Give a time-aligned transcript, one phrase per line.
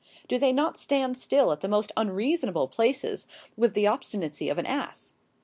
[0.27, 4.65] Do they not stand still at the most unreasonable places with the obstinacy of an
[4.65, 5.13] ass?